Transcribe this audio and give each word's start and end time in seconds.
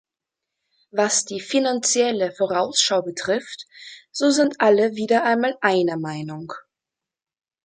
Was 0.91 1.25
die 1.25 1.39
Finanzielle 1.39 2.31
Vorausschau 2.31 3.03
betrifft, 3.03 3.67
so 4.11 4.31
sind 4.31 4.59
alle 4.59 4.95
wieder 4.95 5.23
einmal 5.23 5.55
einer 5.61 5.97
Meinung. 5.99 6.51